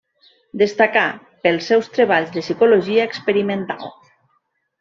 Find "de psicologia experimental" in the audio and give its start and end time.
2.39-3.89